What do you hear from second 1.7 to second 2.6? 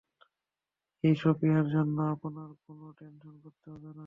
জন্য আপনার